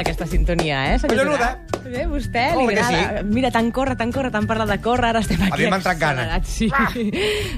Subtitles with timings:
[0.00, 1.58] aquesta sintonia, eh, senyor Collonuda.
[1.70, 1.77] Durà?
[1.88, 3.22] Bé, vostè li que agrada.
[3.24, 5.98] Mira, tant corre, tant corre, tant parla de córrer, ara estem aquí mi m'ha entrat
[6.00, 6.26] gana.
[6.44, 6.68] Sí.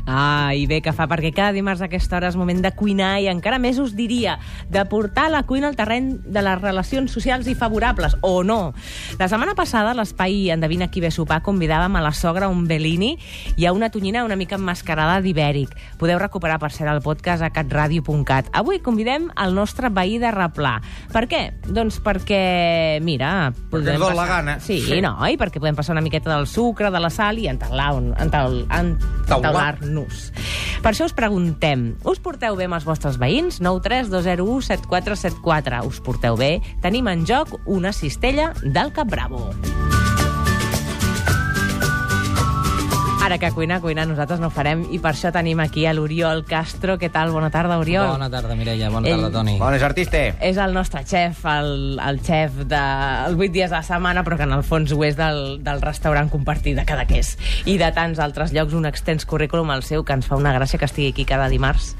[0.06, 3.12] Ah, i bé que fa, perquè cada dimarts a aquesta hora és moment de cuinar
[3.22, 4.38] i encara més us diria,
[4.70, 8.72] de portar la cuina al terreny de les relacions socials i favorables, o no.
[9.18, 12.66] La setmana passada, a l'espai Endevina qui ve a sopar, convidàvem a la sogra un
[12.70, 13.16] Bellini
[13.56, 15.74] i a una tonyina una mica emmascarada d'ibèric.
[16.00, 18.50] Podeu recuperar, per ser el podcast a catradio.cat.
[18.56, 20.78] Avui convidem el nostre veí de Replà.
[21.12, 21.42] Per què?
[21.66, 23.50] Doncs perquè, mira...
[23.50, 24.60] Ens dol la gana.
[24.60, 25.00] Sí, Sí.
[25.00, 25.16] no?
[25.26, 30.32] I perquè podem passar una miqueta del sucre, de la sal i entaular- entau- entaular-nos.
[30.82, 33.60] Per això us preguntem, us porteu bé amb els vostres veïns?
[33.60, 35.84] 9 3 2 0 1 7 4 7 4.
[35.86, 36.60] Us porteu bé?
[36.80, 39.50] Tenim en joc una cistella del Cap Bravo.
[43.30, 46.40] Ara que cuina, cuina, nosaltres no ho farem i per això tenim aquí a l'Oriol
[46.48, 46.96] Castro.
[46.98, 47.30] Què tal?
[47.30, 48.08] Bona tarda, Oriol.
[48.16, 48.88] Bona tarda, Mireia.
[48.90, 49.52] Bona Ell- tarda, Toni.
[49.60, 50.18] Bones, artista.
[50.42, 54.34] És el nostre xef, el, el xef dels de, 8 dies de la setmana, però
[54.34, 57.36] que en el fons ho és del, del restaurant compartit de Cadaqués.
[57.70, 60.82] I de tants altres llocs, un extens currículum al seu, que ens fa una gràcia
[60.82, 61.92] que estigui aquí cada dimarts.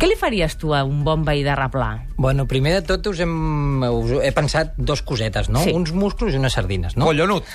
[0.00, 1.92] Què li faries tu a un bon veí de Replà?
[2.18, 5.62] Bueno, primer de tot us hem, us he pensat dos cosetes, no?
[5.62, 5.78] Sí.
[5.78, 7.06] Uns musclos i unes sardines, no?
[7.06, 7.46] Collonut.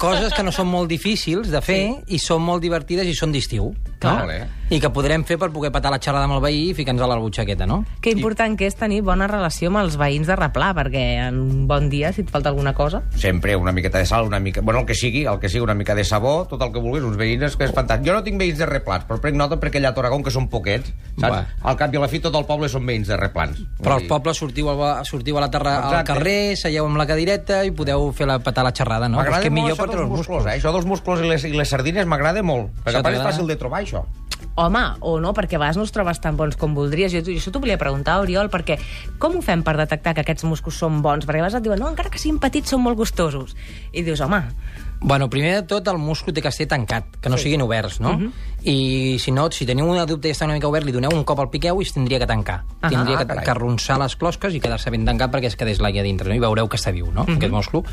[0.00, 2.16] Coses que no són molt difícils de fer sí.
[2.16, 3.74] i són molt divertides i són d'estiu.
[4.00, 4.16] Clar.
[4.24, 4.59] No?
[4.70, 7.08] I que podrem fer per poder patar la xerrada amb el veí i ficar-nos a
[7.10, 7.80] la butxaqueta, no?
[7.98, 11.64] Que important que és tenir bona relació amb els veïns de Replà, perquè en un
[11.66, 13.00] bon dia, si et falta alguna cosa...
[13.18, 14.62] Sempre una miqueta de sal, una mica...
[14.62, 17.02] Bueno, el que sigui, el que sigui, una mica de sabó, tot el que vulguis,
[17.02, 18.06] uns veïns que és fantàstic.
[18.06, 20.46] Jo no tinc veïns de replans, però prenc nota perquè allà a Toragón, que són
[20.52, 21.34] poquets, saps?
[21.34, 21.42] Va.
[21.66, 23.58] Al cap i a la fi tot el poble són veïns de replans.
[23.82, 26.12] Però dir, pobles sortiu, al, sortiu a la terra, al Exacte.
[26.12, 29.18] carrer, seieu amb la cadireta i podeu fer la, patar la xerrada, no?
[29.18, 30.58] M'agrada que molt millor això per dels musclos, eh?
[30.60, 32.70] Això dels musclos i les, i les sardines m'agrada molt.
[32.86, 34.06] Perquè a part és fàcil de trobar, això.
[34.60, 37.12] Home, o no, perquè a vegades no els trobes tan bons com voldries.
[37.14, 38.78] Jo, això t'ho volia preguntar, Oriol, perquè
[39.22, 41.24] com ho fem per detectar que aquests musclos són bons?
[41.26, 43.56] Perquè a vegades et diuen, no, encara que siguin petits són molt gustosos.
[43.92, 44.42] I dius, home,
[45.02, 47.44] Bueno, primer de tot, el múscul té que ser tancat, que no Sí.
[47.44, 48.10] siguin oberts, no?
[48.10, 48.30] Uh -huh.
[48.62, 51.24] I si no, si teniu una dubte i està una mica obert, li doneu un
[51.24, 52.64] cop al piqueu i es tindria que tancar.
[52.82, 53.44] Ah, tindria que, carai.
[53.44, 56.34] que arronsar les closques i quedar-se ben tancat perquè es quedés l'aigua dintre, no?
[56.34, 57.36] I veureu que està viu, no?, uh -huh.
[57.36, 57.84] aquest musclo.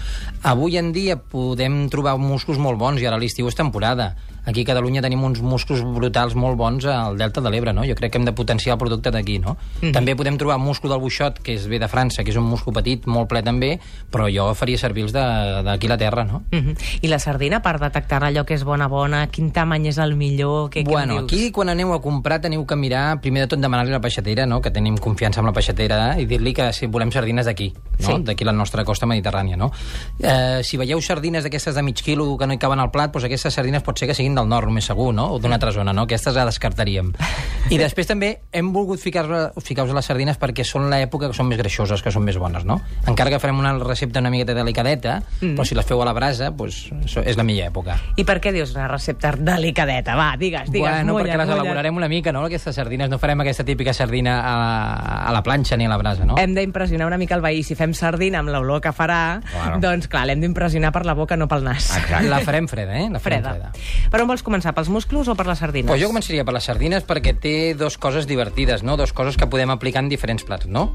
[0.44, 4.16] Avui en dia podem trobar musclos molt bons i ara l'estiu és temporada.
[4.46, 7.84] Aquí a Catalunya tenim uns musclos brutals molt bons al Delta de l'Ebre, no?
[7.84, 9.52] Jo crec que hem de potenciar el producte d'aquí, no?
[9.52, 9.92] Uh -huh.
[9.94, 12.72] També podem trobar musclo del buixot, que és ve de França, que és un musclo
[12.74, 13.80] petit, molt ple també,
[14.12, 16.44] però jo faria servir els de- d'aquí la terra, no?
[16.52, 16.76] Uh -huh.
[17.02, 20.70] I la sardina, per detectar allò que és bona, bona, quin tamany és el millor,
[20.74, 23.94] què, bueno, què aquí quan aneu a comprar teniu que mirar, primer de tot demanar-li
[23.94, 24.62] a la peixatera, no?
[24.62, 28.06] que tenim confiança amb la peixatera, i dir-li que si volem sardines d'aquí, no?
[28.08, 28.18] Sí.
[28.28, 29.58] d'aquí la nostra costa mediterrània.
[29.60, 29.72] No?
[30.20, 33.28] Eh, si veieu sardines d'aquestes de mig quilo que no hi caben al plat, doncs
[33.30, 35.30] aquestes sardines pot ser que siguin del nord, més segur, no?
[35.36, 36.08] o d'una altra zona, no?
[36.08, 37.14] aquestes la descartaríem.
[37.74, 41.50] I després també hem volgut ficar-vos ficar a les sardines perquè són l'època que són
[41.50, 42.66] més greixoses, que són més bones.
[42.68, 42.80] No?
[43.08, 45.56] Encara que farem una recepta una miqueta delicadeta, mm.
[45.58, 47.98] però si les feu a la brasa, doncs, això és la millor època.
[48.18, 50.16] I per què dius una recepta delicadeta?
[50.16, 51.60] Va, digues, digues, bueno, mulla't, perquè les mulla't.
[51.66, 52.46] elaborarem una mica, no?
[52.46, 53.10] Aquestes sardines.
[53.10, 56.36] No farem aquesta típica sardina a, a la planxa ni a la brasa, no?
[56.38, 57.64] Hem d'impressionar una mica el veí.
[57.64, 59.80] Si fem sardina amb l'olor que farà, Claro.
[59.82, 61.90] doncs clar, l'hem d'impressionar per la boca, no pel nas.
[61.98, 62.28] Exacte.
[62.34, 63.10] La farem freda, eh?
[63.10, 63.72] La farem Freda.
[63.72, 64.10] freda.
[64.12, 65.88] Per on vols començar, pels musclos o per les sardines?
[65.90, 68.98] Pues jo començaria per les sardines perquè té dos coses divertides, no?
[68.98, 70.90] Dos coses que podem aplicar en diferents plats, no?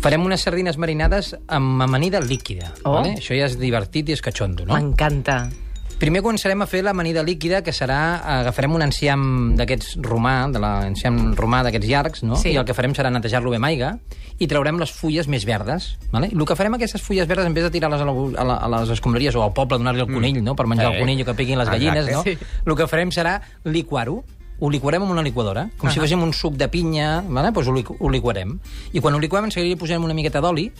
[0.00, 2.92] Farem unes sardines marinades amb amanida líquida, Oh.
[2.92, 3.16] vale?
[3.18, 4.74] Això ja és divertit i és catxondo, no?
[4.74, 5.48] M'encanta.
[5.98, 8.20] Primer començarem a fer l'amanida líquida, que serà...
[8.38, 12.36] Agafarem un enciam d'aquests romà, de l'enciam romà d'aquests llargs, no?
[12.38, 12.52] Sí.
[12.54, 13.96] I el que farem serà netejar-lo bé amb aigua
[14.38, 15.96] i traurem les fulles més verdes.
[16.12, 16.28] Vale?
[16.30, 18.68] El que farem aquestes fulles verdes, en vez de tirar-les a, la, a, la, a
[18.78, 20.54] les escombraries o al poble, donar-li el conill, no?
[20.54, 20.94] per menjar Eh.
[20.94, 22.14] el conill o que piquin les gallines, Exacte.
[22.14, 22.22] no?
[22.46, 22.62] Sí.
[22.64, 24.22] El que farem serà liquar-ho,
[24.58, 25.94] ho liquarem amb una liquadora, com uh -huh.
[25.94, 27.52] si féssim un suc de pinya, vale?
[27.52, 28.58] pues ho, liqu ho liquarem.
[28.92, 30.72] I quan ho liquem, en seguida hi posarem una miqueta d'oli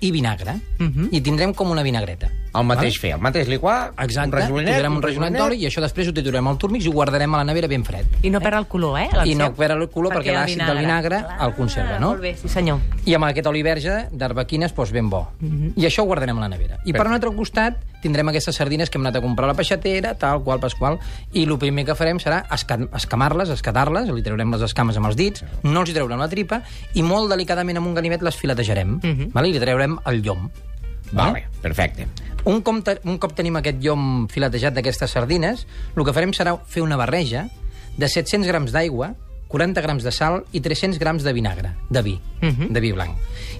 [0.00, 1.08] i vinagre, uh -huh.
[1.10, 2.30] i tindrem com una vinagreta.
[2.54, 5.82] El mateix fer, el mateix liquar, Exacte, un rajolinet, tindrem un rajonet d'oli i això
[5.82, 8.06] després ho triturem al turmix i ho guardarem a la nevera ben fred.
[8.22, 9.08] I no perd el color, eh?
[9.26, 12.12] I no perd el color perquè, el l'àcid del vinagre Clar, el conserva, no?
[12.14, 12.78] Molt bé, sí senyor.
[13.06, 15.24] I amb aquest oli verge d'arbequines, doncs ben bo.
[15.42, 16.78] I això ho guardarem a la nevera.
[16.86, 19.54] I per un altre costat tindrem aquestes sardines que hem anat a comprar a la
[19.58, 20.98] peixatera, tal qual, pasqual,
[21.32, 25.16] i el primer que farem serà esca- escamar-les, escatar-les, li traurem les escames amb els
[25.16, 26.60] dits, no els hi traurem la tripa,
[26.94, 29.00] i molt delicadament amb un ganivet les filetejarem,
[29.32, 29.48] vale?
[29.48, 30.50] i li traurem el llom.
[31.12, 32.06] Vale, perfecte.
[32.44, 36.82] Un cop, un cop tenim aquest llom filetejat d'aquestes sardines, el que farem serà fer
[36.84, 37.46] una barreja
[37.96, 39.14] de 700 grams d'aigua,
[39.48, 42.68] 40 grams de sal i 300 grams de vinagre, de vi, uh -huh.
[42.68, 43.16] de vi blanc.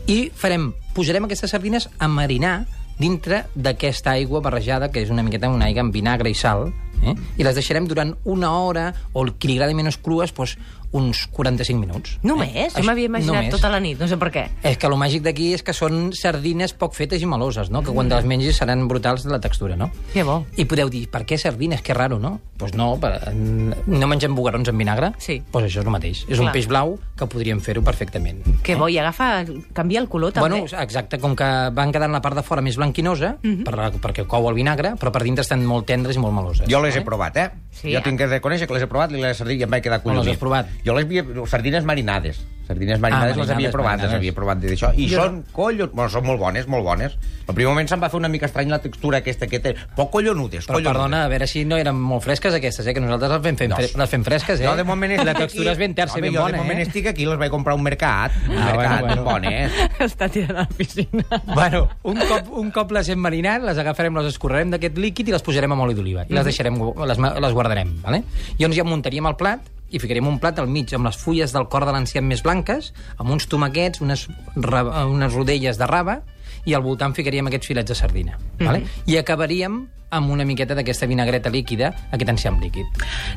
[0.06, 2.66] I farem, posarem aquestes sardines a marinar
[2.98, 6.72] dintre d'aquesta aigua barrejada, que és una miqueta una aigua amb vinagre i sal,
[7.02, 7.14] eh?
[7.36, 10.56] i les deixarem durant una hora, o qui li agradi menys crues, doncs,
[10.94, 12.12] uns 45 minuts.
[12.22, 12.54] Només?
[12.54, 12.68] Eh?
[12.78, 13.50] Jo m'havia imaginat Només.
[13.56, 14.44] tota la nit, no sé per què.
[14.62, 17.82] És que el màgic d'aquí és que són sardines poc fetes i meloses, no?
[17.82, 19.90] Que quan te les mengis seran brutals de la textura, no?
[20.12, 20.44] Que bo.
[20.56, 21.82] I podeu dir, per què sardines?
[21.82, 22.38] Que raro, no?
[22.54, 25.10] Doncs pues no, per, no mengem bugarons amb vinagre?
[25.18, 25.40] Sí.
[25.40, 26.20] Doncs pues això és el mateix.
[26.28, 26.46] És Clar.
[26.46, 28.44] un peix blau que podríem fer-ho perfectament.
[28.62, 29.44] Que bo, i agafa...
[29.74, 30.48] Canvia el color, també.
[30.48, 33.64] Bueno, exacte, com que van quedant la part de fora més blanquinosa, Mhm.
[33.66, 36.68] per, perquè cou el vinagre, però per dintre estan molt tendres i molt meloses.
[36.70, 37.04] Jo les he vale?
[37.10, 37.50] provat, eh?
[37.72, 38.02] Sí, jo eh?
[38.06, 40.02] tinc que reconèixer que les he provat i les sardines i em vaig quedar On
[40.04, 40.24] collonit.
[40.26, 40.66] les has provat?
[40.84, 41.24] Jo les havia...
[41.48, 42.42] Sardines marinades.
[42.64, 44.16] Sardines marinades Ah, les havia marinades, provat, les marinades.
[44.20, 44.88] havia provat d'això.
[44.96, 45.90] I Jo són collons...
[45.92, 47.16] Bueno, són molt bones, molt bones.
[47.46, 49.74] Al primer moment se'm va fer una mica estrany la textura aquesta que té.
[49.96, 50.92] Poc collonudes, Però, collonudes.
[50.94, 52.94] perdona, a veure si no eren molt fresques aquestes, eh?
[52.96, 53.76] Que nosaltres les fem, fem, No.
[53.76, 54.64] fre les fem fresques, eh?
[54.64, 55.76] Jo de moment estic La textura aquí.
[55.76, 56.86] és ben terça i Home, ben jo bona, de moment eh?
[56.88, 58.32] estic aquí, les vaig comprar a un mercat.
[58.48, 59.50] Un Ah, mercat, bueno, bueno.
[59.50, 59.72] bones.
[60.08, 61.24] Està tirant a la piscina.
[61.52, 65.32] Bueno, un cop, un cop les hem marinat, les agafarem, les escorrerem d'aquest líquid i
[65.36, 66.24] les posarem amb oli d'oliva.
[66.28, 68.24] I les deixarem, les, les guardarem, vale?
[68.58, 69.60] Llavors ja muntaríem el plat
[69.94, 72.92] i ficaríem un plat al mig amb les fulles del cor de l'enciam més blanques,
[73.16, 74.26] amb uns tomaquets, unes,
[74.56, 76.20] ra- unes rodelles de raba,
[76.66, 78.38] i al voltant ficaríem aquests filets de sardina.
[78.58, 78.82] Vale?
[79.06, 82.86] I acabaríem amb una miqueta d'aquesta vinagreta líquida, aquest enciam líquid.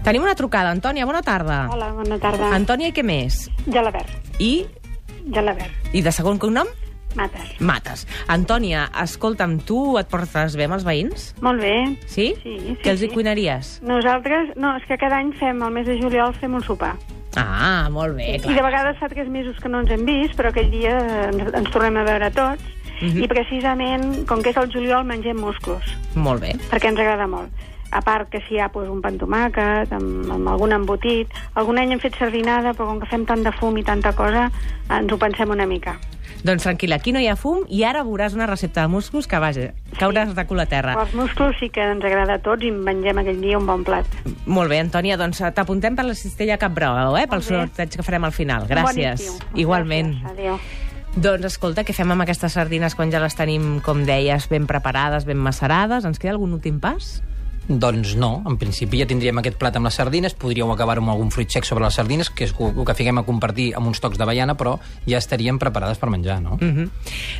[0.06, 0.70] Tenim una trucada.
[0.72, 1.64] Antònia, bona tarda.
[1.74, 2.52] Hola, bona tarda.
[2.56, 3.48] Antònia, i què més?
[3.66, 4.12] Gelabert.
[4.40, 4.66] I,
[5.34, 5.94] Gelabert.
[5.94, 6.70] i de segon cognom?
[7.18, 7.50] Mates.
[7.60, 8.06] Mates.
[8.32, 11.28] Antònia, escolta'm, tu et portes bé amb els veïns?
[11.42, 11.74] Molt bé.
[12.06, 12.32] Sí?
[12.44, 13.14] Sí, sí, Què els hi sí.
[13.14, 13.72] cuinaries?
[13.84, 16.94] Nosaltres, no, és que cada any fem, al mes de juliol, fem un sopar.
[17.38, 18.64] Ah, molt bé, I de clar.
[18.72, 20.96] vegades fa tres mesos que no ens hem vist, però aquell dia
[21.28, 22.64] ens, ens tornem a veure tots.
[23.00, 23.24] Mhm.
[23.24, 25.84] I precisament, com que és el juliol, mengem musclos,
[26.16, 26.56] Molt bé.
[26.72, 27.50] perquè ens agrada molt.
[27.92, 31.30] A part que si hi ha pues, un pa amb tomàquet, amb, amb algun embotit...
[31.56, 34.50] Algun any hem fet sardinada, però com que fem tant de fum i tanta cosa,
[34.90, 35.94] ens ho pensem una mica.
[36.46, 39.40] Doncs tranquil·la, aquí no hi ha fum i ara veuràs una recepta de musclos que,
[39.42, 40.94] vaja, cauràs de cul a terra.
[41.02, 44.06] Els musclos sí que ens agrada a tots i mengem aquell dia un bon plat.
[44.46, 48.06] Molt bé, Antònia, doncs eh, t'apuntem per la cistella Cap Brau, eh, pel sorteig que
[48.06, 48.68] farem al final.
[48.68, 49.24] Bon Gràcies.
[49.24, 49.40] estiu.
[49.66, 50.14] Igualment.
[50.22, 50.36] Gràcies.
[50.38, 50.60] Adéu.
[51.18, 55.26] Doncs escolta, què fem amb aquestes sardines quan ja les tenim, com deies, ben preparades,
[55.26, 56.06] ben macerades?
[56.06, 57.24] Ens queda algun últim pas?
[57.68, 61.32] Doncs no, en principi ja tindríem aquest plat amb les sardines, podríeu acabar amb algun
[61.36, 64.18] fruit sec sobre les sardines, que és el que fiquem a compartir amb uns tocs
[64.20, 64.78] d'avellana, però
[65.08, 66.58] ja estarien preparades per menjar, no?
[66.62, 66.90] Mm -hmm.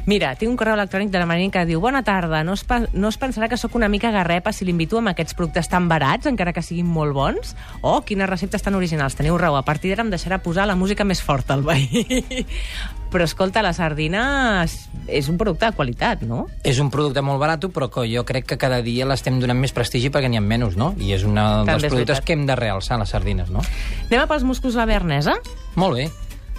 [0.06, 3.08] Mira, tinc un correu electrònic de la Marina que diu Bona tarda, no es, no
[3.08, 6.52] es pensarà que sóc una mica garrepa si l'invito amb aquests productes tan barats, encara
[6.52, 7.56] que siguin molt bons?
[7.82, 9.56] Oh, quines receptes tan originals, teniu raó.
[9.56, 12.46] A partir d'ara em deixarà posar la música més forta al veí.
[13.12, 16.48] Però escolta, la sardina és- és un producte de qualitat, no?
[16.64, 19.72] És un producte molt barat, però que jo crec que cada dia l'estem donant més
[19.72, 20.94] prestigi perquè n'hi ha menys, no?
[21.00, 22.24] I és un dels També productes veritat.
[22.26, 23.62] que hem de realçar, les sardines, no?
[24.10, 25.36] Anem a pels musclos a la bernesa?
[25.76, 26.10] Molt bé.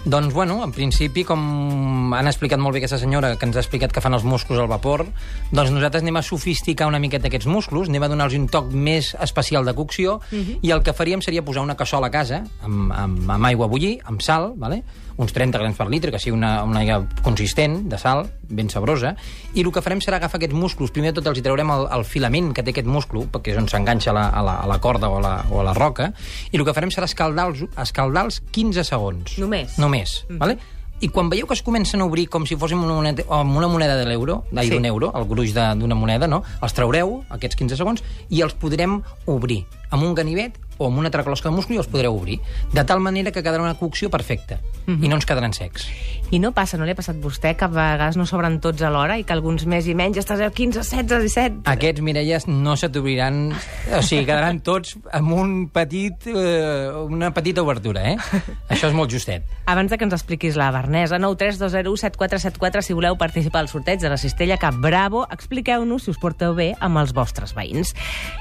[0.05, 3.91] Doncs, bueno, en principi, com han explicat molt bé aquesta senyora, que ens ha explicat
[3.91, 5.03] que fan els musclos al vapor,
[5.51, 9.11] doncs nosaltres anem a sofisticar una miqueta aquests musclos, anem a donar-los un toc més
[9.19, 10.21] especial de cocció,
[10.63, 13.73] i el que faríem seria posar una cassola a casa, amb, amb, amb aigua a
[13.75, 14.83] bullir, amb sal, vale?
[15.19, 19.11] uns 30 grams per litre, que sigui una, una aigua consistent, de sal, ben sabrosa,
[19.51, 22.05] i el que farem serà agafar aquests musclos, primer tot els hi traurem el, el
[22.07, 24.79] filament que té aquest musclo, perquè és on s'enganxa a, la, a, la, a la
[24.79, 26.13] corda o a la, o a la roca,
[26.53, 29.35] i el que farem serà escaldar-los escaldar 15 segons.
[29.43, 29.75] Només?
[29.75, 30.37] Només, mm -hmm.
[30.37, 30.57] vale?
[31.01, 33.69] I quan veieu que es comencen a obrir com si fóssim una moneda, amb una
[33.69, 34.71] moneda de l'euro, d'ai, Sí.
[34.73, 36.43] d'un euro, el gruix d'una moneda, no?
[36.61, 41.11] Els traureu, aquests 15 segons, i els podrem obrir amb un ganivet o amb una
[41.11, 42.39] altra closca de musclo i els podreu obrir.
[42.73, 44.57] De tal manera que quedarà una cocció perfecta
[44.89, 45.85] i no ens quedaran secs.
[46.33, 48.81] I no passa, no li ha passat a vostè, que a vegades no s'obren tots
[48.85, 51.61] alhora i que alguns més i menys estàs a 15, 16, 17...
[51.69, 53.49] Aquests, Mireia, no se t'obriran...
[53.97, 58.43] O sigui, quedaran tots amb un petit, eh, una petita obertura, eh?
[58.69, 59.45] Això és molt justet.
[59.69, 64.21] Abans de que ens expliquis la Bernesa, 932017474, si voleu participar al sorteig de la
[64.21, 67.95] cistella Cap Bravo, expliqueu-nos si us porteu bé amb els vostres veïns.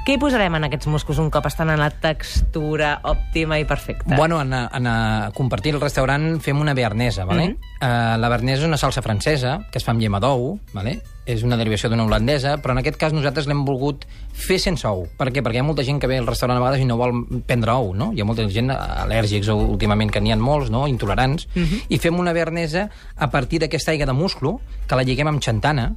[0.04, 1.90] Què hi posarem en aquests musclos un cop estan en la
[2.32, 4.16] textura òptima i perfecta?
[4.16, 7.48] Bueno, en, a- en a compartir el restaurant fem una bearnesa, vale?
[7.48, 7.56] Mhm.
[7.80, 11.00] Uh, la bearnesa és una salsa francesa que es fa amb llema d'ou, vale?
[11.28, 15.02] és una derivació d'una holandesa, però en aquest cas nosaltres l'hem volgut fer sense ou.
[15.18, 15.42] Per què?
[15.44, 17.12] Perquè hi ha molta gent que ve al restaurant a vegades i no vol
[17.44, 18.14] prendre ou, no?
[18.16, 20.86] Hi ha molta gent al·lèrgics últimament, que n'hi ha molts, no?
[20.88, 21.82] intolerants, Mhm.
[21.90, 25.92] i fem una bearnesa a partir d'aquesta aigua de musclo, que la lliguem amb xantana,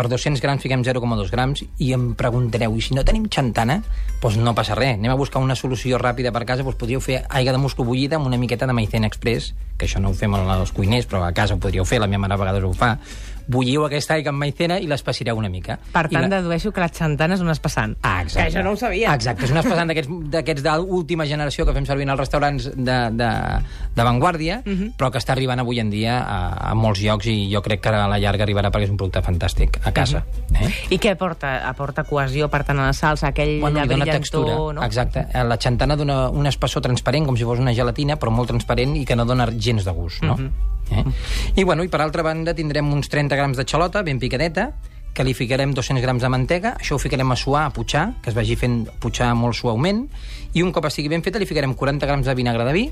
[0.00, 3.82] per 200 grams fiquem 0,2 grams i em preguntareu, i si no tenim xantana?
[4.22, 7.18] Doncs no passa res, anem a buscar una solució ràpida per casa, doncs podríeu fer
[7.28, 10.32] aigua de musclo bullida amb una miqueta de maicena express, que això no ho fem
[10.40, 12.94] als cuiners, però a casa ho podríeu fer, la meva mare a vegades ho fa,
[13.50, 15.78] bulliu aquesta aigua amb maicena i l'espessireu una mica.
[15.92, 16.38] Per I tant, la...
[16.40, 17.96] dedueixo que la xantana és un espessant.
[18.02, 18.44] Ah, exacte.
[18.46, 19.14] Que això no ho sabia.
[19.14, 22.98] Exacte, és un espessant d'aquests d'aquests d'última generació que fem servir en els restaurants de,
[23.18, 23.30] de,
[23.96, 24.80] de vanguardia, uh Mhm.
[24.80, 24.92] -huh.
[24.96, 27.88] però que està arribant avui en dia a, a molts llocs i jo crec que
[27.88, 30.18] a la llarga arribarà perquè és un producte fantàstic a casa.
[30.24, 30.56] Uh Mhm.
[30.60, 30.66] -huh.
[30.68, 30.94] eh?
[30.94, 31.68] I què aporta?
[31.68, 34.54] Aporta cohesió, per tant, a la salsa, aquell Bueno, brillantor, textura.
[34.54, 34.82] no?
[34.84, 35.26] Exacte.
[35.34, 38.96] Eh, La xantana dona un espessor transparent, com si fos una gelatina, però molt transparent
[38.96, 40.36] i que no dona gens de gust, no?
[40.36, 40.46] Mhm.
[40.92, 41.04] eh?
[41.56, 44.70] I, bueno, i per altra banda tindrem uns 30 grams de xalota, ben picadeta,
[45.16, 48.30] que li ficarem 200 grams de mantega, això ho ficarem a suar, a putxar, que
[48.30, 50.04] es vagi fent putxar molt suaument,
[50.54, 52.90] i un cop estigui ben feta li ficarem 40 grams de vinagre de vi,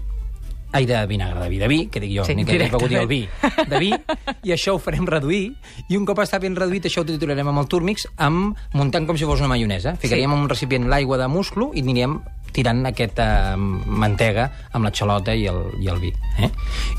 [0.71, 2.91] Ai, de vinagre, de vi, de vi, que dic jo, Sí, ni que he begut
[2.93, 3.23] jo el vi,
[3.71, 3.89] de vi,
[4.45, 5.55] i això ho farem reduir,
[5.89, 9.17] i un cop està ben reduït, això ho triturarem amb el túrmix, amb, muntant com
[9.17, 9.95] si fos una maionesa.
[9.97, 10.37] Ficaríem Sí.
[10.37, 12.19] en un recipient l'aigua de musclo i aniríem
[12.53, 16.13] tirant aquesta mantega amb la xalota i el, i el vi.
[16.37, 16.51] Eh?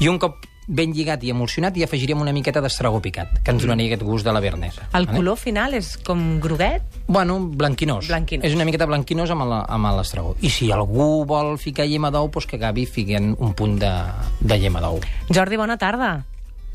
[0.01, 3.63] I un cop ben lligat i emulsionat, hi afegiríem una miqueta d'estragó picat, que ens
[3.65, 4.85] donaria aquest gust de la vernesa.
[4.93, 6.83] El color final és com groguet?
[7.07, 8.07] Bueno, blanquinós.
[8.07, 8.45] Blanquinós.
[8.45, 10.35] És una miqueta blanquinós amb la- amb l'estragó.
[10.45, 13.91] I si algú vol ficar llema d'ou, doncs que acabi ficant un punt de,
[14.41, 14.99] de llema d'ou.
[15.33, 16.11] Jordi, bona tarda.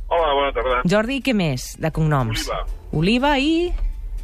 [0.09, 0.83] Hola, bona tarda.
[0.85, 2.49] Jordi, què més de cognoms?
[2.51, 2.67] Oliva.
[2.93, 3.73] Oliva i...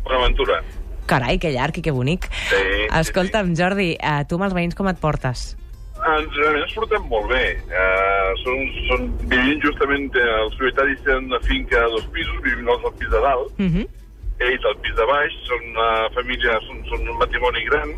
[0.04, 0.60] Bonaventura.
[1.06, 2.26] Carai, que llarg i que bonic.
[2.50, 5.56] Sí, sí, Escolta'm, Jordi, eh, tu amb els veïns com et portes?
[6.00, 7.44] Ens, ens portem molt bé.
[7.68, 12.68] Uh, són, són, vivim justament, eh, els propietaris tenen una finca de dos pisos, vivim
[12.72, 13.86] els al pis de dalt, Uh -huh.
[14.40, 17.92] ells al pis de baix, són una família, són, són un matrimoni gran,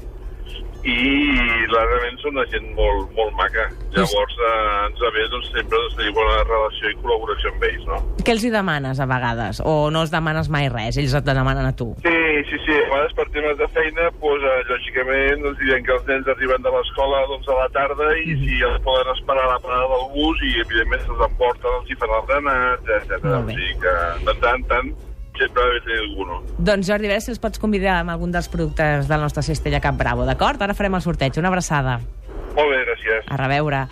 [0.83, 3.69] i la, realment són una gent molt, molt maca.
[3.95, 4.53] Llavors eh,
[4.89, 8.01] ens bé doncs, sempre doncs, tenir bona relació i col·laboració amb ells, no?
[8.23, 9.61] Què els hi demanes a vegades?
[9.69, 11.93] O no els demanes mai res, ells et demanen a tu?
[12.07, 12.17] Sí,
[12.51, 12.79] sí, sí.
[12.79, 16.67] A vegades per temes de feina, doncs, eh, lògicament, ens diuen que els nens arriben
[16.67, 20.11] de l'escola doncs, a la tarda i si els poden esperar a la parada del
[20.17, 23.25] bus i, evidentment, se'ls emporten, els hi fan el granat, etc.
[23.29, 23.97] Molt O sigui que,
[24.27, 24.95] de tant tant,
[25.39, 26.41] sempre ha de tenir algú, no?
[26.59, 29.81] Doncs Jordi, a veure si els pots convidar amb algun dels productes del nostre Cistella
[29.81, 30.63] Cap Bravo, d'acord?
[30.63, 31.39] Ara farem el sorteig.
[31.41, 32.01] Una abraçada.
[32.53, 33.29] Molt bé, gràcies.
[33.33, 33.87] A reveure.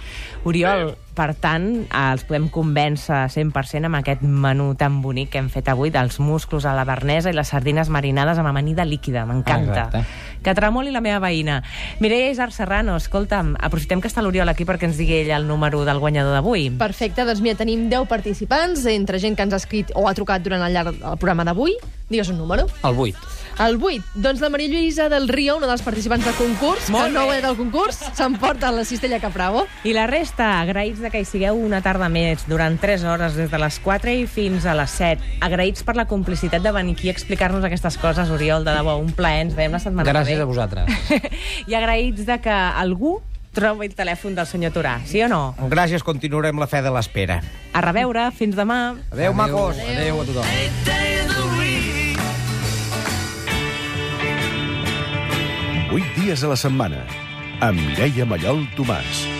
[0.45, 5.69] Oriol, per tant, els podem convèncer 100% amb aquest menú tan bonic que hem fet
[5.69, 9.27] avui dels musclos a la bernesa i les sardines marinades amb amanida líquida.
[9.29, 9.91] M'encanta.
[9.91, 10.41] Exacte.
[10.41, 11.59] Que tremoli la meva veïna.
[12.01, 15.85] Mireia Isar Serrano, escolta'm, aprofitem que està l'Oriol aquí perquè ens digui ell el número
[15.85, 16.71] del guanyador d'avui.
[16.81, 20.41] Perfecte, doncs mira, tenim 10 participants, entre gent que ens ha escrit o ha trucat
[20.41, 21.77] durant el llarg del programa d'avui.
[22.11, 22.67] Digues un número.
[22.83, 23.19] El 8.
[23.61, 27.13] El 8, doncs la Maria Lluïsa del Rio, una dels participants del concurs, Molt que
[27.13, 29.67] no és del concurs, s'emporta la cistella Capravo.
[29.85, 33.51] I la resta, agraïts de que hi sigueu una tarda més, durant 3 hores, des
[33.53, 35.37] de les 4 i fins a les 7.
[35.45, 39.13] Agraïts per la complicitat de venir aquí a explicar-nos aquestes coses, Oriol, de debò, un
[39.13, 40.49] plaer, ens veiem la setmana Gràcies que a ve.
[40.49, 41.29] vosaltres.
[41.71, 43.19] I agraïts de que algú
[43.53, 45.43] trobi el telèfon del senyor Torà, sí o no?
[45.69, 47.43] Gràcies, continuarem la fe de l'espera.
[47.75, 48.97] A reveure, fins demà.
[49.13, 49.77] Adéu, macos.
[49.85, 51.00] Adéu a tothom.
[55.91, 57.01] Vuit dies a la setmana
[57.67, 59.40] amb Mireia Mallol Tomàs.